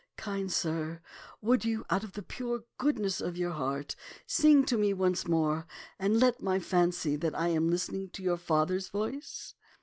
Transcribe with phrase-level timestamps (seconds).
[0.17, 0.99] Kind sir,
[1.43, 5.67] would you out of the pure goodness of your heart sing to me once more,
[5.99, 9.53] and let me fancy that I am listening to your father's voice?